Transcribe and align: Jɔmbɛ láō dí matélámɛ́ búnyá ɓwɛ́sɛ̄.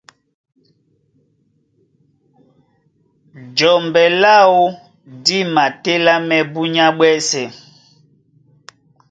Jɔmbɛ 3.57 4.03
láō 4.21 4.61
dí 5.23 5.37
matélámɛ́ 5.53 6.41
búnyá 6.53 6.85
ɓwɛ́sɛ̄. 6.97 7.47